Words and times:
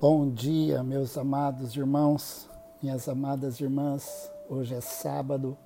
Bom 0.00 0.30
dia, 0.30 0.82
meus 0.82 1.18
amados 1.18 1.76
irmãos, 1.76 2.48
minhas 2.82 3.06
amadas 3.06 3.60
irmãs. 3.60 4.32
Hoje 4.48 4.74
é 4.74 4.80
sábado, 4.80 5.58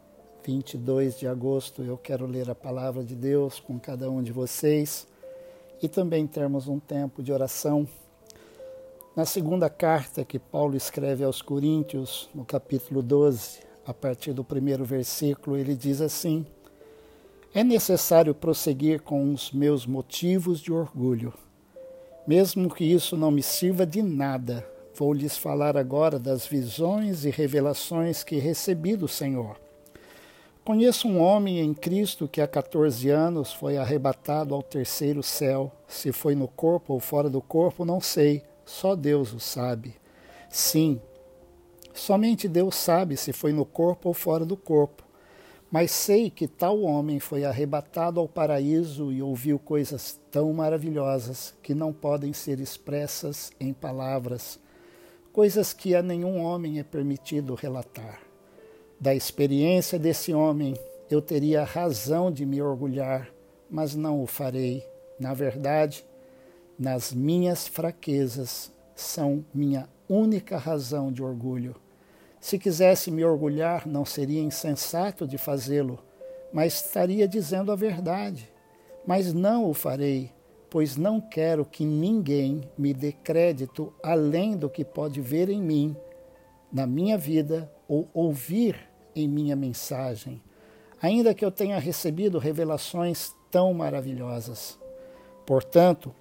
22 0.43 1.21
de 1.21 1.29
agosto. 1.29 1.85
Eu 1.85 1.97
quero 1.97 2.27
ler 2.27 2.51
a 2.51 2.55
palavra 2.55 3.05
de 3.05 3.15
Deus 3.15 3.61
com 3.61 3.79
cada 3.79 4.11
um 4.11 4.21
de 4.25 4.33
vocês 4.33 5.07
e 5.81 5.87
também 5.89 6.27
termos 6.27 6.67
um 6.67 6.81
tempo 6.81 7.23
de 7.23 7.33
oração. 7.33 7.87
Na 9.15 9.25
segunda 9.25 9.71
carta 9.71 10.25
que 10.25 10.41
Paulo 10.41 10.77
escreve 10.77 11.23
aos 11.23 11.41
Coríntios, 11.41 12.29
no 12.35 12.45
capítulo 12.45 13.03
12, 13.03 13.61
a 13.87 13.95
partir 13.95 14.33
do 14.33 14.43
primeiro 14.43 14.85
versículo, 14.85 15.57
ele 15.57 15.77
diz 15.77 16.01
assim: 16.01 16.45
É 17.55 17.63
necessário 17.63 18.35
prosseguir 18.35 19.01
com 19.01 19.33
os 19.33 19.53
meus 19.53 19.87
motivos 19.87 20.59
de 20.59 20.73
orgulho 20.73 21.33
mesmo 22.27 22.73
que 22.75 22.85
isso 22.85 23.17
não 23.17 23.31
me 23.31 23.43
sirva 23.43 23.85
de 23.85 24.03
nada, 24.03 24.67
vou 24.95 25.13
lhes 25.13 25.37
falar 25.37 25.77
agora 25.77 26.19
das 26.19 26.47
visões 26.47 27.25
e 27.25 27.31
revelações 27.31 28.25
que 28.25 28.37
recebi 28.37 28.97
do 28.97 29.07
Senhor. 29.07 29.57
Conheço 30.65 31.07
um 31.07 31.21
homem 31.21 31.61
em 31.61 31.75
Cristo 31.75 32.27
que 32.27 32.41
há 32.41 32.49
14 32.49 33.11
anos 33.11 33.53
foi 33.53 33.77
arrebatado 33.77 34.55
ao 34.55 34.63
terceiro 34.63 35.23
céu. 35.23 35.71
Se 35.87 36.11
foi 36.11 36.35
no 36.35 36.49
corpo 36.49 36.95
ou 36.95 37.01
fora 37.01 37.29
do 37.29 37.43
corpo, 37.43 37.85
não 37.85 38.01
sei, 38.01 38.43
só 38.65 38.97
Deus 38.97 39.35
o 39.35 39.39
sabe. 39.39 39.95
Sim, 40.49 40.99
somente 41.93 42.49
Deus 42.49 42.77
sabe 42.77 43.15
se 43.19 43.31
foi 43.31 43.53
no 43.53 43.67
corpo 43.67 44.09
ou 44.09 44.15
fora 44.15 44.47
do 44.47 44.57
corpo. 44.57 45.04
Mas 45.75 45.91
sei 45.91 46.31
que 46.31 46.47
tal 46.47 46.83
homem 46.83 47.19
foi 47.19 47.45
arrebatado 47.45 48.21
ao 48.21 48.29
paraíso 48.29 49.11
e 49.11 49.21
ouviu 49.21 49.59
coisas 49.59 50.21
tão 50.31 50.53
maravilhosas 50.53 51.53
que 51.61 51.75
não 51.75 51.93
podem 51.93 52.33
ser 52.33 52.61
expressas 52.61 53.51
em 53.59 53.73
palavras, 53.73 54.61
coisas 55.33 55.73
que 55.73 55.93
a 55.97 56.01
nenhum 56.01 56.41
homem 56.41 56.79
é 56.79 56.85
permitido 56.85 57.57
relatar. 57.57 58.21
Da 59.01 59.17
experiência 59.17 59.99
desse 59.99 60.33
homem, 60.33 60.79
eu 61.11 61.21
teria 61.21 61.65
razão 61.65 62.31
de 62.31 62.47
me 62.47 62.63
orgulhar, 62.63 63.29
mas 63.69 63.97
não 63.97 64.23
o 64.23 64.29
farei. 64.29 64.87
Na 65.19 65.35
verdade, 65.35 66.07
nas 66.79 67.13
minhas 67.13 67.67
fraquezas 67.67 68.71
são 68.95 69.45
minha 69.53 69.89
única 70.09 70.57
razão 70.57 71.11
de 71.11 71.21
orgulho. 71.21 71.75
Se 72.45 72.59
quisesse 72.59 73.11
me 73.11 73.25
orgulhar, 73.25 73.89
não 73.89 74.05
seria 74.05 74.43
insensato 74.43 75.27
de 75.27 75.39
fazê-lo, 75.39 75.99
mas 76.53 76.75
estaria 76.75 77.27
dizendo 77.27 77.73
a 77.73 77.75
verdade. 77.75 78.53
Mas 79.07 79.33
não 79.33 79.65
o 79.65 79.73
farei, 79.73 80.31
pois 80.69 80.95
não 80.95 81.23
quero 81.23 81.65
que 81.65 81.87
ninguém 81.87 82.61
me 82.77 82.93
dê 82.93 83.13
crédito 83.13 83.95
além 84.03 84.59
do 84.59 84.69
que 84.69 84.85
pode 84.85 85.23
ver 85.23 85.49
em 85.49 85.59
mim, 85.59 85.97
na 86.71 86.87
minha 86.87 87.17
vida 87.17 87.73
ou 87.89 88.11
ouvir 88.13 88.77
em 89.17 89.27
minha 89.27 89.57
mensagem, 89.57 90.39
ainda 91.01 91.33
que 91.33 91.47
eu 91.47 91.51
tenha 91.51 91.79
recebido 91.79 92.39
revelações 92.39 93.35
tão 93.51 93.73
maravilhosas. 93.73 94.79
Portanto, 95.47 96.15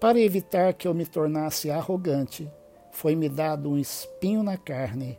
para 0.00 0.18
evitar 0.18 0.74
que 0.74 0.88
eu 0.88 0.94
me 0.94 1.06
tornasse 1.06 1.70
arrogante, 1.70 2.50
foi-me 2.90 3.28
dado 3.28 3.70
um 3.70 3.78
espinho 3.78 4.42
na 4.42 4.56
carne 4.56 5.16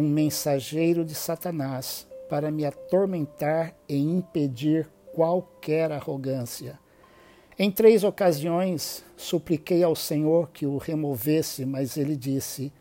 um 0.00 0.08
mensageiro 0.08 1.04
de 1.04 1.14
Satanás 1.14 2.06
para 2.28 2.50
me 2.50 2.64
atormentar 2.64 3.74
e 3.86 3.98
impedir 3.98 4.88
qualquer 5.12 5.92
arrogância. 5.92 6.78
Em 7.58 7.70
três 7.70 8.02
ocasiões 8.02 9.04
supliquei 9.16 9.82
ao 9.82 9.94
Senhor 9.94 10.48
que 10.50 10.64
o 10.64 10.78
removesse, 10.78 11.66
mas 11.66 11.98
ele 11.98 12.16
disse: 12.16 12.72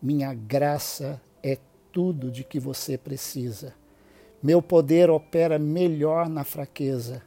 Minha 0.00 0.32
graça 0.32 1.20
é 1.42 1.58
tudo 1.92 2.30
de 2.30 2.42
que 2.42 2.58
você 2.58 2.96
precisa. 2.96 3.74
Meu 4.42 4.62
poder 4.62 5.10
opera 5.10 5.58
melhor 5.58 6.28
na 6.28 6.44
fraqueza. 6.44 7.22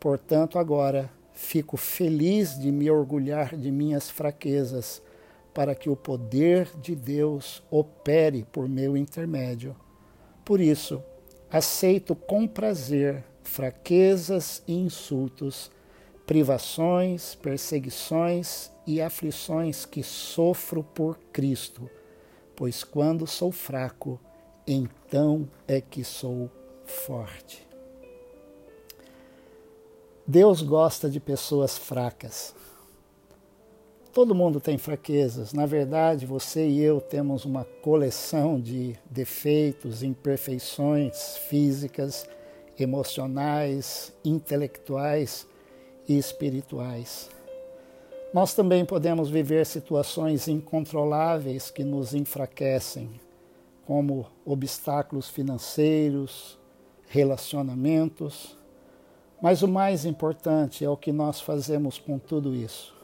Portanto, 0.00 0.58
agora 0.58 1.08
fico 1.32 1.76
feliz 1.76 2.58
de 2.58 2.72
me 2.72 2.90
orgulhar 2.90 3.56
de 3.56 3.70
minhas 3.70 4.10
fraquezas 4.10 5.00
para 5.58 5.74
que 5.74 5.90
o 5.90 5.96
poder 5.96 6.70
de 6.80 6.94
Deus 6.94 7.64
opere 7.68 8.46
por 8.52 8.68
meu 8.68 8.96
intermédio. 8.96 9.74
Por 10.44 10.60
isso, 10.60 11.02
aceito 11.50 12.14
com 12.14 12.46
prazer 12.46 13.24
fraquezas 13.42 14.62
e 14.68 14.74
insultos, 14.74 15.68
privações, 16.24 17.34
perseguições 17.34 18.70
e 18.86 19.02
aflições 19.02 19.84
que 19.84 20.00
sofro 20.00 20.84
por 20.84 21.18
Cristo, 21.32 21.90
pois 22.54 22.84
quando 22.84 23.26
sou 23.26 23.50
fraco, 23.50 24.20
então 24.64 25.48
é 25.66 25.80
que 25.80 26.04
sou 26.04 26.48
forte. 26.84 27.66
Deus 30.24 30.62
gosta 30.62 31.10
de 31.10 31.18
pessoas 31.18 31.76
fracas. 31.76 32.54
Todo 34.18 34.34
mundo 34.34 34.58
tem 34.58 34.76
fraquezas. 34.76 35.52
Na 35.52 35.64
verdade, 35.64 36.26
você 36.26 36.66
e 36.66 36.80
eu 36.80 37.00
temos 37.00 37.44
uma 37.44 37.62
coleção 37.62 38.60
de 38.60 38.96
defeitos, 39.08 40.02
imperfeições 40.02 41.36
físicas, 41.48 42.28
emocionais, 42.76 44.12
intelectuais 44.24 45.46
e 46.08 46.18
espirituais. 46.18 47.30
Nós 48.34 48.54
também 48.54 48.84
podemos 48.84 49.30
viver 49.30 49.64
situações 49.64 50.48
incontroláveis 50.48 51.70
que 51.70 51.84
nos 51.84 52.12
enfraquecem, 52.12 53.08
como 53.86 54.26
obstáculos 54.44 55.28
financeiros, 55.28 56.58
relacionamentos. 57.06 58.58
Mas 59.40 59.62
o 59.62 59.68
mais 59.68 60.04
importante 60.04 60.84
é 60.84 60.90
o 60.90 60.96
que 60.96 61.12
nós 61.12 61.40
fazemos 61.40 61.98
com 61.98 62.18
tudo 62.18 62.52
isso. 62.52 62.97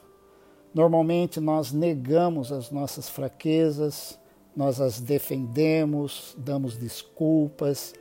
Normalmente 0.74 1.38
nós 1.38 1.70
negamos 1.70 2.50
as 2.50 2.72
nossas 2.72 3.08
fraquezas, 3.08 4.18
nós 4.56 4.80
as 4.80 5.00
defendemos, 5.00 6.34
damos 6.36 6.76
desculpas, 6.76 7.94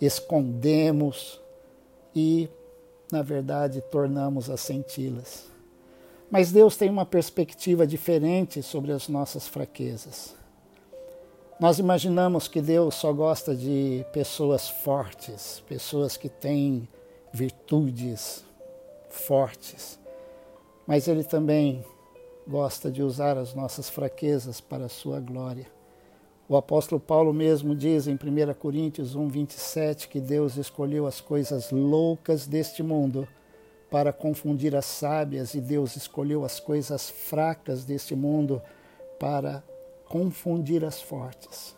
escondemos 0.00 1.38
e, 2.16 2.48
na 3.12 3.22
verdade, 3.22 3.82
tornamos 3.90 4.48
a 4.48 4.56
senti-las. 4.56 5.44
Mas 6.30 6.50
Deus 6.50 6.76
tem 6.76 6.88
uma 6.88 7.04
perspectiva 7.04 7.86
diferente 7.86 8.62
sobre 8.62 8.90
as 8.90 9.06
nossas 9.06 9.46
fraquezas. 9.46 10.34
Nós 11.60 11.78
imaginamos 11.78 12.48
que 12.48 12.60
Deus 12.60 12.94
só 12.94 13.12
gosta 13.12 13.54
de 13.54 14.04
pessoas 14.12 14.68
fortes, 14.68 15.62
pessoas 15.68 16.16
que 16.16 16.28
têm 16.28 16.88
virtudes 17.32 18.44
fortes. 19.10 19.98
Mas 20.86 21.06
Ele 21.06 21.22
também 21.22 21.84
gosta 22.46 22.90
de 22.90 23.02
usar 23.02 23.38
as 23.38 23.54
nossas 23.54 23.88
fraquezas 23.88 24.60
para 24.60 24.86
a 24.86 24.88
sua 24.88 25.20
glória. 25.20 25.66
O 26.46 26.56
apóstolo 26.56 27.00
Paulo 27.00 27.32
mesmo 27.32 27.74
diz 27.74 28.06
em 28.06 28.14
1 28.14 28.54
Coríntios 28.58 29.14
1, 29.14 29.28
27 29.28 30.08
que 30.08 30.20
Deus 30.20 30.56
escolheu 30.56 31.06
as 31.06 31.20
coisas 31.20 31.70
loucas 31.70 32.46
deste 32.46 32.82
mundo 32.82 33.26
para 33.90 34.12
confundir 34.12 34.74
as 34.74 34.84
sábias, 34.84 35.54
e 35.54 35.60
Deus 35.60 35.96
escolheu 35.96 36.44
as 36.44 36.58
coisas 36.58 37.08
fracas 37.08 37.84
deste 37.84 38.14
mundo 38.14 38.60
para 39.20 39.62
confundir 40.08 40.84
as 40.84 41.00
fortes. 41.00 41.76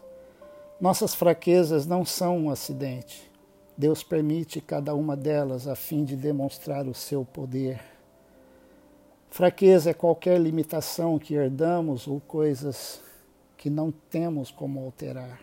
Nossas 0.81 1.15
fraquezas 1.15 1.87
não 1.87 2.04
são 2.04 2.38
um 2.38 2.50
acidente. 2.50 3.31
Deus 3.77 4.03
permite 4.03 4.60
cada 4.60 4.94
uma 4.94 5.15
delas 5.15 5.69
a 5.69 5.77
fim 5.77 6.04
de 6.04 6.16
demonstrar 6.16 6.87
o 6.87 6.94
seu 6.94 7.25
poder 7.25 7.96
Fraqueza 9.36 9.91
é 9.91 9.92
qualquer 9.92 10.41
limitação 10.41 11.19
que 11.19 11.34
herdamos 11.34 12.08
ou 12.08 12.22
coisas 12.22 13.02
que 13.59 13.68
não 13.68 13.92
temos 13.92 14.50
como 14.50 14.80
alterar. 14.80 15.38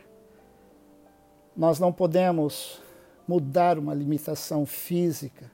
Nós 1.56 1.78
não 1.78 1.94
podemos 1.94 2.82
mudar 3.28 3.78
uma 3.78 3.94
limitação 3.94 4.66
física, 4.66 5.52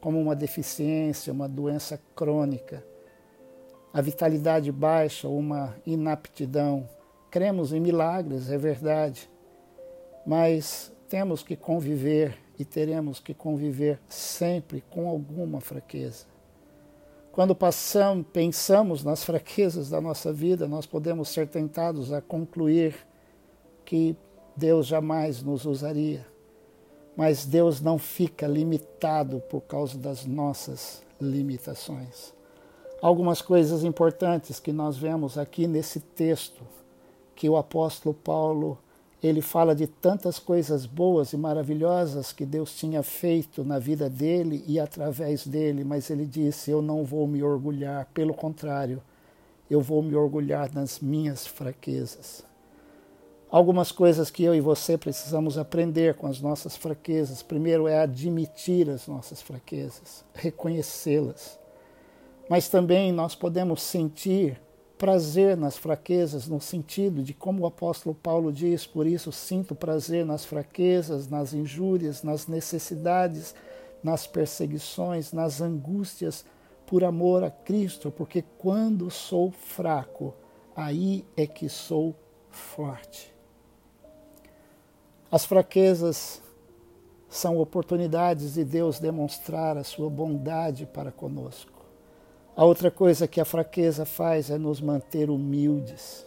como 0.00 0.20
uma 0.20 0.36
deficiência, 0.36 1.32
uma 1.32 1.48
doença 1.48 2.00
crônica, 2.14 2.84
a 3.92 4.00
vitalidade 4.00 4.70
baixa 4.70 5.26
uma 5.26 5.74
inaptidão. 5.84 6.88
Cremos 7.28 7.72
em 7.72 7.80
milagres, 7.80 8.52
é 8.52 8.56
verdade, 8.56 9.28
mas 10.24 10.92
temos 11.08 11.42
que 11.42 11.56
conviver 11.56 12.38
e 12.56 12.64
teremos 12.64 13.18
que 13.18 13.34
conviver 13.34 13.98
sempre 14.08 14.80
com 14.88 15.08
alguma 15.08 15.60
fraqueza. 15.60 16.29
Quando 17.32 17.54
passamos, 17.54 18.26
pensamos 18.32 19.04
nas 19.04 19.22
fraquezas 19.22 19.88
da 19.88 20.00
nossa 20.00 20.32
vida, 20.32 20.66
nós 20.66 20.84
podemos 20.84 21.28
ser 21.28 21.46
tentados 21.48 22.12
a 22.12 22.20
concluir 22.20 22.94
que 23.84 24.16
Deus 24.56 24.86
jamais 24.86 25.42
nos 25.42 25.64
usaria. 25.64 26.26
Mas 27.16 27.44
Deus 27.44 27.80
não 27.80 27.98
fica 27.98 28.46
limitado 28.46 29.40
por 29.48 29.60
causa 29.62 29.96
das 29.96 30.24
nossas 30.24 31.02
limitações. 31.20 32.32
Algumas 33.00 33.40
coisas 33.40 33.84
importantes 33.84 34.58
que 34.58 34.72
nós 34.72 34.96
vemos 34.96 35.38
aqui 35.38 35.66
nesse 35.66 36.00
texto, 36.00 36.62
que 37.34 37.48
o 37.48 37.56
apóstolo 37.56 38.14
Paulo 38.14 38.78
ele 39.22 39.42
fala 39.42 39.74
de 39.74 39.86
tantas 39.86 40.38
coisas 40.38 40.86
boas 40.86 41.32
e 41.32 41.36
maravilhosas 41.36 42.32
que 42.32 42.46
Deus 42.46 42.74
tinha 42.74 43.02
feito 43.02 43.62
na 43.62 43.78
vida 43.78 44.08
dele 44.08 44.64
e 44.66 44.80
através 44.80 45.46
dele, 45.46 45.84
mas 45.84 46.08
ele 46.08 46.24
disse: 46.24 46.70
Eu 46.70 46.80
não 46.80 47.04
vou 47.04 47.26
me 47.26 47.42
orgulhar, 47.42 48.06
pelo 48.14 48.32
contrário, 48.32 49.02
eu 49.70 49.80
vou 49.80 50.02
me 50.02 50.16
orgulhar 50.16 50.72
nas 50.72 51.00
minhas 51.00 51.46
fraquezas. 51.46 52.42
Algumas 53.50 53.92
coisas 53.92 54.30
que 54.30 54.44
eu 54.44 54.54
e 54.54 54.60
você 54.60 54.96
precisamos 54.96 55.58
aprender 55.58 56.14
com 56.14 56.26
as 56.28 56.40
nossas 56.40 56.76
fraquezas. 56.76 57.42
Primeiro 57.42 57.88
é 57.88 57.98
admitir 57.98 58.88
as 58.88 59.08
nossas 59.08 59.42
fraquezas, 59.42 60.24
reconhecê-las. 60.32 61.58
Mas 62.48 62.68
também 62.68 63.12
nós 63.12 63.34
podemos 63.34 63.82
sentir 63.82 64.60
prazer 65.00 65.56
nas 65.56 65.78
fraquezas, 65.78 66.46
no 66.46 66.60
sentido 66.60 67.22
de 67.22 67.32
como 67.32 67.62
o 67.62 67.66
apóstolo 67.66 68.14
Paulo 68.14 68.52
diz, 68.52 68.86
por 68.86 69.06
isso 69.06 69.32
sinto 69.32 69.74
prazer 69.74 70.26
nas 70.26 70.44
fraquezas, 70.44 71.26
nas 71.26 71.54
injúrias, 71.54 72.22
nas 72.22 72.46
necessidades, 72.46 73.54
nas 74.02 74.26
perseguições, 74.26 75.32
nas 75.32 75.62
angústias, 75.62 76.44
por 76.86 77.02
amor 77.02 77.42
a 77.42 77.50
Cristo, 77.50 78.10
porque 78.10 78.44
quando 78.58 79.10
sou 79.10 79.50
fraco, 79.50 80.34
aí 80.76 81.24
é 81.34 81.46
que 81.46 81.66
sou 81.66 82.14
forte. 82.50 83.34
As 85.32 85.46
fraquezas 85.46 86.42
são 87.26 87.56
oportunidades 87.56 88.52
de 88.52 88.64
Deus 88.64 88.98
demonstrar 88.98 89.78
a 89.78 89.84
sua 89.84 90.10
bondade 90.10 90.84
para 90.84 91.10
conosco. 91.10 91.79
A 92.56 92.64
outra 92.64 92.90
coisa 92.90 93.28
que 93.28 93.40
a 93.40 93.44
fraqueza 93.44 94.04
faz 94.04 94.50
é 94.50 94.58
nos 94.58 94.80
manter 94.80 95.30
humildes. 95.30 96.26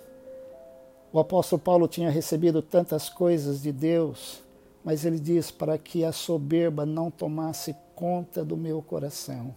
O 1.11 1.19
apóstolo 1.19 1.61
Paulo 1.61 1.87
tinha 1.87 2.09
recebido 2.09 2.61
tantas 2.61 3.09
coisas 3.09 3.61
de 3.61 3.71
Deus, 3.71 4.41
mas 4.83 5.05
ele 5.05 5.19
diz 5.19 5.51
para 5.51 5.77
que 5.77 6.03
a 6.03 6.11
soberba 6.11 6.85
não 6.85 7.11
tomasse 7.11 7.75
conta 7.95 8.43
do 8.43 8.57
meu 8.57 8.81
coração. 8.81 9.53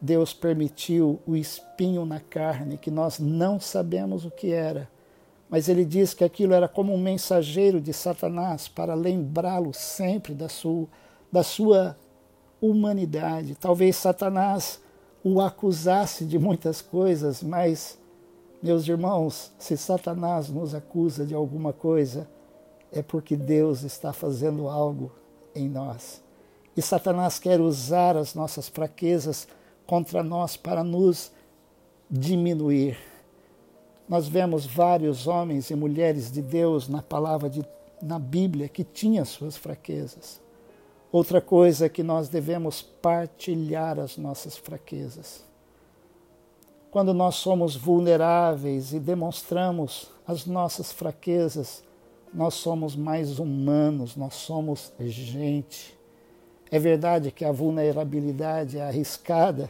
Deus 0.00 0.32
permitiu 0.32 1.20
o 1.26 1.36
espinho 1.36 2.06
na 2.06 2.18
carne, 2.18 2.78
que 2.78 2.90
nós 2.90 3.18
não 3.18 3.60
sabemos 3.60 4.24
o 4.24 4.30
que 4.30 4.50
era, 4.50 4.88
mas 5.48 5.68
ele 5.68 5.84
diz 5.84 6.14
que 6.14 6.24
aquilo 6.24 6.54
era 6.54 6.66
como 6.66 6.94
um 6.94 6.98
mensageiro 6.98 7.80
de 7.80 7.92
Satanás 7.92 8.66
para 8.66 8.94
lembrá-lo 8.94 9.74
sempre 9.74 10.34
da 10.34 10.48
sua, 10.48 10.88
da 11.30 11.42
sua 11.42 11.96
humanidade. 12.60 13.54
Talvez 13.56 13.96
Satanás 13.96 14.80
o 15.22 15.40
acusasse 15.40 16.24
de 16.24 16.38
muitas 16.38 16.80
coisas, 16.80 17.42
mas, 17.42 17.98
meus 18.62 18.86
irmãos, 18.88 19.52
se 19.58 19.76
Satanás 19.76 20.48
nos 20.48 20.74
acusa 20.74 21.26
de 21.26 21.34
alguma 21.34 21.72
coisa, 21.72 22.28
é 22.90 23.02
porque 23.02 23.36
Deus 23.36 23.82
está 23.82 24.12
fazendo 24.12 24.68
algo 24.68 25.12
em 25.54 25.68
nós. 25.68 26.22
E 26.76 26.82
Satanás 26.82 27.38
quer 27.38 27.60
usar 27.60 28.16
as 28.16 28.34
nossas 28.34 28.68
fraquezas 28.68 29.46
contra 29.86 30.22
nós 30.22 30.56
para 30.56 30.82
nos 30.82 31.30
diminuir. 32.10 32.96
Nós 34.08 34.26
vemos 34.26 34.66
vários 34.66 35.26
homens 35.26 35.70
e 35.70 35.74
mulheres 35.74 36.32
de 36.32 36.42
Deus 36.42 36.88
na 36.88 37.02
palavra 37.02 37.48
de, 37.48 37.64
na 38.02 38.18
Bíblia 38.18 38.68
que 38.68 38.82
tinham 38.82 39.24
suas 39.24 39.56
fraquezas. 39.56 40.40
Outra 41.12 41.40
coisa 41.40 41.86
é 41.86 41.88
que 41.88 42.02
nós 42.02 42.28
devemos 42.28 42.82
partilhar 42.82 43.98
as 43.98 44.16
nossas 44.16 44.56
fraquezas. 44.56 45.44
Quando 46.90 47.12
nós 47.12 47.36
somos 47.36 47.74
vulneráveis 47.74 48.92
e 48.92 49.00
demonstramos 49.00 50.10
as 50.26 50.46
nossas 50.46 50.92
fraquezas, 50.92 51.82
nós 52.32 52.54
somos 52.54 52.94
mais 52.94 53.40
humanos, 53.40 54.16
nós 54.16 54.34
somos 54.34 54.92
gente. 55.00 55.98
É 56.70 56.78
verdade 56.78 57.32
que 57.32 57.44
a 57.44 57.50
vulnerabilidade 57.50 58.78
é 58.78 58.82
arriscada, 58.82 59.68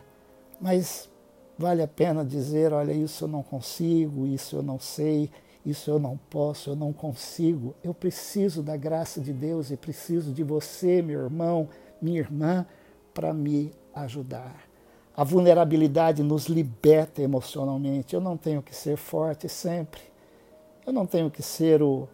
mas 0.61 1.09
vale 1.59 1.83
a 1.83 1.89
pena 1.89 2.23
dizer: 2.23 2.73
olha, 2.73 2.93
isso 2.93 3.25
eu 3.25 3.29
não 3.29 3.43
consigo, 3.43 4.27
isso 4.27 4.57
eu 4.57 4.63
não 4.63 4.79
sei, 4.79 5.31
isso 5.65 5.91
eu 5.91 5.99
não 5.99 6.19
posso, 6.31 6.71
eu 6.71 6.77
não 6.77 6.93
consigo. 6.93 7.75
Eu 7.85 7.93
preciso 7.93 8.63
da 8.63 8.77
graça 8.77 9.21
de 9.21 9.33
Deus 9.33 9.71
e 9.71 9.77
preciso 9.77 10.33
de 10.33 10.43
você, 10.43 11.03
meu 11.03 11.21
irmão, 11.21 11.69
minha 12.01 12.19
irmã, 12.19 12.67
para 13.13 13.35
me 13.35 13.73
ajudar. 13.95 14.57
A 15.15 15.23
vulnerabilidade 15.23 16.23
nos 16.23 16.47
liberta 16.47 17.21
emocionalmente. 17.21 18.15
Eu 18.15 18.21
não 18.21 18.37
tenho 18.37 18.63
que 18.63 18.75
ser 18.75 18.97
forte 18.97 19.49
sempre. 19.49 20.01
Eu 20.87 20.93
não 20.95 21.05
tenho 21.05 21.31
que 21.31 21.43
ser 21.43 21.83
o, 21.83 22.09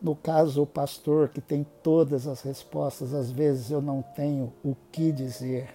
no 0.00 0.14
caso, 0.14 0.62
o 0.62 0.66
pastor 0.66 1.30
que 1.30 1.40
tem 1.40 1.66
todas 1.82 2.28
as 2.28 2.42
respostas. 2.42 3.12
Às 3.12 3.30
vezes 3.30 3.72
eu 3.72 3.82
não 3.82 4.02
tenho 4.02 4.52
o 4.64 4.76
que 4.92 5.10
dizer. 5.10 5.68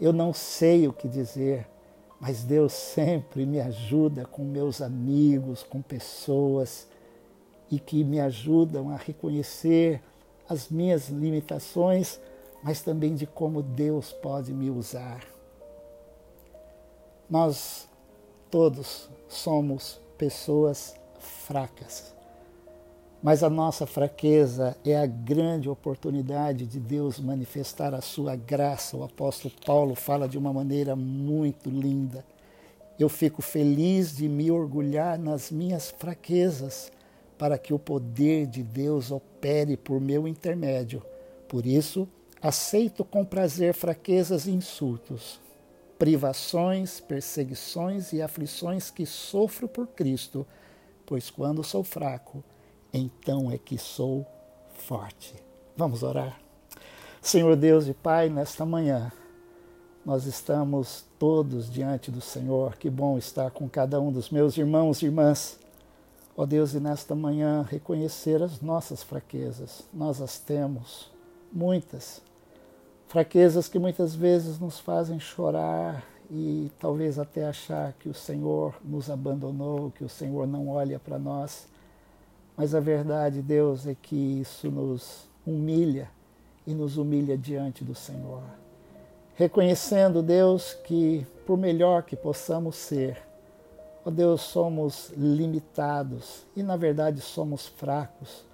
Eu 0.00 0.12
não 0.12 0.32
sei 0.32 0.86
o 0.86 0.92
que 0.92 1.08
dizer 1.08 1.66
mas 2.26 2.42
Deus 2.42 2.72
sempre 2.72 3.44
me 3.44 3.60
ajuda 3.60 4.24
com 4.24 4.42
meus 4.42 4.80
amigos, 4.80 5.62
com 5.62 5.82
pessoas 5.82 6.88
e 7.70 7.78
que 7.78 8.02
me 8.02 8.18
ajudam 8.18 8.88
a 8.88 8.96
reconhecer 8.96 10.02
as 10.48 10.70
minhas 10.70 11.10
limitações, 11.10 12.18
mas 12.62 12.80
também 12.80 13.14
de 13.14 13.26
como 13.26 13.62
Deus 13.62 14.10
pode 14.10 14.54
me 14.54 14.70
usar. 14.70 15.22
Nós 17.28 17.86
todos 18.50 19.10
somos 19.28 20.00
pessoas 20.16 20.94
fracas. 21.18 22.14
Mas 23.24 23.42
a 23.42 23.48
nossa 23.48 23.86
fraqueza 23.86 24.76
é 24.84 24.94
a 24.94 25.06
grande 25.06 25.66
oportunidade 25.66 26.66
de 26.66 26.78
Deus 26.78 27.18
manifestar 27.18 27.94
a 27.94 28.02
sua 28.02 28.36
graça. 28.36 28.98
O 28.98 29.02
apóstolo 29.02 29.54
Paulo 29.64 29.94
fala 29.94 30.28
de 30.28 30.36
uma 30.36 30.52
maneira 30.52 30.94
muito 30.94 31.70
linda. 31.70 32.22
Eu 32.98 33.08
fico 33.08 33.40
feliz 33.40 34.14
de 34.14 34.28
me 34.28 34.50
orgulhar 34.50 35.18
nas 35.18 35.50
minhas 35.50 35.90
fraquezas, 35.90 36.92
para 37.38 37.56
que 37.56 37.72
o 37.72 37.78
poder 37.78 38.46
de 38.46 38.62
Deus 38.62 39.10
opere 39.10 39.74
por 39.74 40.02
meu 40.02 40.28
intermédio. 40.28 41.02
Por 41.48 41.64
isso, 41.64 42.06
aceito 42.42 43.06
com 43.06 43.24
prazer 43.24 43.72
fraquezas 43.72 44.46
e 44.46 44.50
insultos, 44.50 45.40
privações, 45.98 47.00
perseguições 47.00 48.12
e 48.12 48.20
aflições 48.20 48.90
que 48.90 49.06
sofro 49.06 49.66
por 49.66 49.86
Cristo, 49.86 50.46
pois 51.06 51.30
quando 51.30 51.64
sou 51.64 51.82
fraco, 51.82 52.44
então 52.96 53.50
é 53.50 53.58
que 53.58 53.76
sou 53.76 54.24
forte. 54.74 55.34
Vamos 55.76 56.02
orar. 56.02 56.38
Senhor 57.20 57.56
Deus 57.56 57.88
e 57.88 57.94
Pai, 57.94 58.28
nesta 58.28 58.64
manhã, 58.64 59.10
nós 60.06 60.26
estamos 60.26 61.04
todos 61.18 61.70
diante 61.70 62.10
do 62.10 62.20
Senhor. 62.20 62.76
Que 62.76 62.88
bom 62.88 63.18
estar 63.18 63.50
com 63.50 63.68
cada 63.68 64.00
um 64.00 64.12
dos 64.12 64.30
meus 64.30 64.56
irmãos 64.56 65.02
e 65.02 65.06
irmãs. 65.06 65.58
Ó 66.36 66.42
oh 66.42 66.46
Deus, 66.46 66.74
e 66.74 66.80
nesta 66.80 67.14
manhã 67.14 67.66
reconhecer 67.68 68.42
as 68.42 68.60
nossas 68.60 69.02
fraquezas. 69.02 69.82
Nós 69.92 70.20
as 70.20 70.38
temos, 70.38 71.10
muitas. 71.52 72.20
Fraquezas 73.08 73.68
que 73.68 73.78
muitas 73.78 74.14
vezes 74.14 74.58
nos 74.58 74.78
fazem 74.78 75.18
chorar 75.18 76.04
e 76.30 76.70
talvez 76.78 77.18
até 77.18 77.46
achar 77.46 77.92
que 77.94 78.08
o 78.08 78.14
Senhor 78.14 78.74
nos 78.84 79.10
abandonou, 79.10 79.90
que 79.90 80.04
o 80.04 80.08
Senhor 80.08 80.46
não 80.46 80.68
olha 80.68 80.98
para 80.98 81.18
nós. 81.18 81.66
Mas 82.56 82.74
a 82.74 82.80
verdade, 82.80 83.42
Deus, 83.42 83.86
é 83.86 83.94
que 83.94 84.40
isso 84.40 84.70
nos 84.70 85.28
humilha 85.46 86.08
e 86.66 86.72
nos 86.72 86.96
humilha 86.96 87.36
diante 87.36 87.84
do 87.84 87.94
Senhor. 87.94 88.42
Reconhecendo, 89.34 90.22
Deus, 90.22 90.74
que 90.84 91.26
por 91.44 91.58
melhor 91.58 92.04
que 92.04 92.14
possamos 92.14 92.76
ser, 92.76 93.20
ó 94.04 94.10
Deus, 94.10 94.42
somos 94.42 95.12
limitados 95.16 96.46
e 96.54 96.62
na 96.62 96.76
verdade 96.76 97.20
somos 97.20 97.66
fracos, 97.66 98.44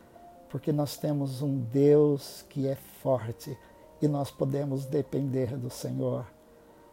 porque 0.49 0.73
nós 0.73 0.97
temos 0.97 1.43
um 1.43 1.59
Deus 1.59 2.45
que 2.49 2.67
é 2.67 2.77
forte 3.03 3.57
e 4.01 4.09
nós 4.09 4.31
podemos 4.31 4.87
depender 4.87 5.57
do 5.57 5.69
Senhor. 5.69 6.25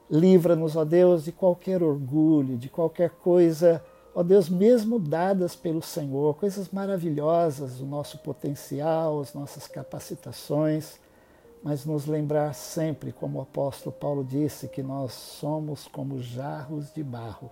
Livra-nos, 0.10 0.76
ó 0.76 0.84
Deus, 0.84 1.24
de 1.24 1.32
qualquer 1.32 1.82
orgulho, 1.82 2.58
de 2.58 2.70
qualquer 2.70 3.12
coisa 3.12 3.84
ó 4.18 4.24
Deus, 4.24 4.50
mesmo 4.50 4.98
dadas 4.98 5.56
pelo 5.56 5.80
Senhor, 5.80 6.34
coisas 6.38 6.70
maravilhosas, 6.70 7.80
o 7.80 7.86
nosso 7.86 8.18
potencial, 8.18 9.20
as 9.20 9.32
nossas 9.32 9.68
capacitações, 9.68 11.00
mas 11.62 11.86
nos 11.86 12.08
lembrar 12.08 12.56
sempre, 12.56 13.12
como 13.12 13.38
o 13.38 13.42
apóstolo 13.44 13.96
Paulo 13.96 14.24
disse, 14.24 14.68
que 14.70 14.82
nós 14.82 15.14
somos 15.14 15.88
como 15.88 16.20
jarros 16.20 16.92
de 16.92 17.04
barro. 17.04 17.52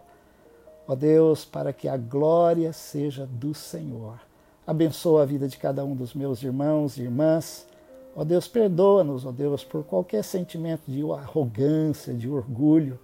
Ó 0.88 0.96
Deus, 0.96 1.46
para 1.46 1.72
que 1.72 1.88
a 1.88 1.98
glória 1.98 2.74
seja 2.74 3.28
do 3.28 3.54
Senhor. 3.54 4.20
Abençoa 4.66 5.22
a 5.22 5.26
vida 5.26 5.48
de 5.48 5.60
cada 5.60 5.86
um 5.86 5.96
dos 5.96 6.16
meus 6.16 6.42
irmãos 6.42 6.98
e 6.98 7.04
irmãs. 7.04 7.68
Ó 8.16 8.24
Deus, 8.24 8.48
perdoa-nos, 8.48 9.24
ó 9.24 9.32
Deus, 9.32 9.64
por 9.64 9.84
qualquer 9.84 10.24
sentimento 10.24 10.90
de 10.90 11.04
arrogância, 11.12 12.12
de 12.12 12.28
orgulho 12.28 13.00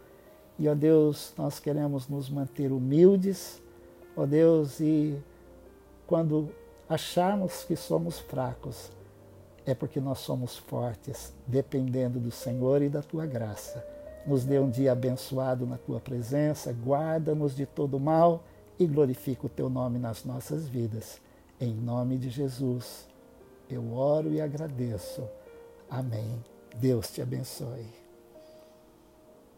E, 0.62 0.70
ó 0.70 0.76
Deus, 0.76 1.34
nós 1.36 1.60
queremos 1.60 2.08
nos 2.08 2.30
manter 2.30 2.72
humildes, 2.72 3.60
ó 4.16 4.28
Deus, 4.28 4.80
e 4.80 5.20
quando 6.06 6.52
acharmos 6.88 7.64
que 7.64 7.76
somos 7.76 8.20
fracos, 8.20 8.92
é 9.66 9.74
porque 9.74 10.00
nós 10.00 10.20
somos 10.20 10.56
fortes, 10.56 11.34
dependendo 11.48 12.20
do 12.20 12.30
Senhor 12.30 12.84
e 12.84 12.90
da 12.90 13.02
tua 13.02 13.26
graça. 13.26 13.84
Nos 14.28 14.46
dê 14.46 14.60
um 14.60 14.70
dia 14.70 14.92
abençoado 14.92 15.66
na 15.66 15.80
tua 15.80 16.00
presença, 16.00 16.72
guarda-nos 16.72 17.56
de 17.56 17.66
todo 17.66 18.00
mal 18.00 18.44
e 18.78 18.86
glorifica 18.86 19.48
o 19.48 19.50
teu 19.50 19.68
nome 19.68 19.98
nas 19.98 20.24
nossas 20.24 20.68
vidas. 20.68 21.20
Em 21.60 21.74
nome 21.74 22.20
de 22.20 22.30
Jesus, 22.30 23.08
eu 23.68 23.96
oro 23.96 24.32
e 24.32 24.40
agradeço. 24.40 25.24
Amém. 25.90 26.40
Deus 26.80 27.10
te 27.10 27.20
abençoe. 27.20 28.01